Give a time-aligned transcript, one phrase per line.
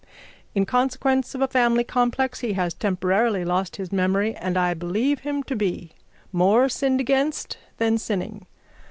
[0.55, 5.19] In consequence of a family complex he has temporarily lost his memory and I believe
[5.19, 5.91] him to be
[6.31, 8.47] more sinned against than sinning.